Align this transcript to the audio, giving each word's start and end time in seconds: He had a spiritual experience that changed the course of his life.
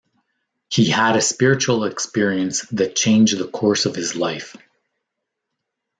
He 0.67 0.89
had 0.89 1.15
a 1.15 1.21
spiritual 1.21 1.83
experience 1.83 2.63
that 2.71 2.95
changed 2.95 3.37
the 3.37 3.47
course 3.47 3.85
of 3.85 3.93
his 3.93 4.15
life. 4.15 4.57